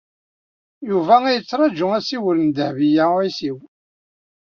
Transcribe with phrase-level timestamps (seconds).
[0.89, 3.57] Yuba a yettraǧu asiwel n Dehbiya u Ɛisiw.